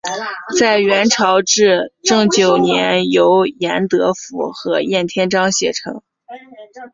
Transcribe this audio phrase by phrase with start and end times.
[0.59, 6.01] 在元朝至正九年由严德甫和晏天章写成。